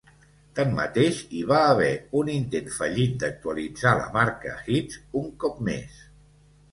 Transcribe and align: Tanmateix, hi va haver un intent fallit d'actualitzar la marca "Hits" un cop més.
Tanmateix, 0.59 1.17
hi 1.39 1.41
va 1.51 1.59
haver 1.73 1.89
un 2.21 2.31
intent 2.35 2.71
fallit 2.77 3.13
d'actualitzar 3.23 3.91
la 3.99 4.07
marca 4.15 4.55
"Hits" 4.77 4.97
un 5.21 5.29
cop 5.45 5.61
més. 5.69 6.01